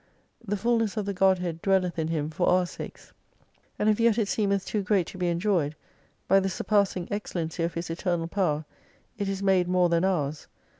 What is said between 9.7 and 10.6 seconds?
than ours.